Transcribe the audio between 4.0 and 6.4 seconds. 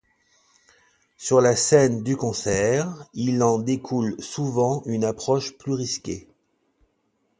souvent une approche plus risquée.